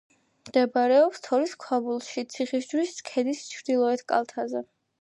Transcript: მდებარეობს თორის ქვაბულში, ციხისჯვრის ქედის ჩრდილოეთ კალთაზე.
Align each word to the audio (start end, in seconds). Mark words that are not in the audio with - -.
მდებარეობს 0.47 1.21
თორის 1.27 1.53
ქვაბულში, 1.65 2.25
ციხისჯვრის 2.37 2.99
ქედის 3.13 3.47
ჩრდილოეთ 3.53 4.07
კალთაზე. 4.15 4.69